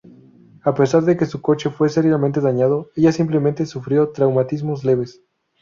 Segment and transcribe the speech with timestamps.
[0.63, 5.21] A pesar de que su coche fue seriamente dañado, ella simplemente sufrió traumatismos leves.